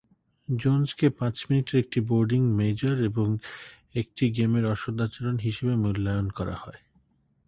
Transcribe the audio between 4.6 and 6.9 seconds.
অসদাচরণ হিসাবে মূল্যায়ন করা হয়।